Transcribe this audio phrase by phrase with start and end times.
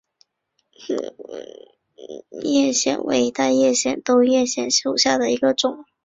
[2.31, 5.85] 兜叶藓为带藓科兜叶藓属下的一个种。